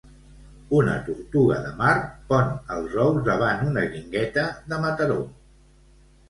[0.77, 1.91] Una tortuga de mar
[2.31, 5.21] pon els ous davant una guingueta de Mataró.